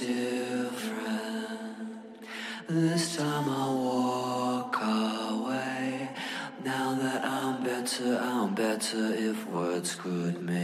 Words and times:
Different. 0.00 1.88
This 2.68 3.16
time 3.16 3.48
I'll 3.48 3.76
walk 3.76 4.76
away. 4.80 6.10
Now 6.64 6.94
that 6.94 7.24
I'm 7.24 7.62
better, 7.64 8.18
I'm 8.18 8.54
better 8.54 9.12
if 9.14 9.46
words 9.48 9.94
could 9.96 10.42
make 10.42 10.61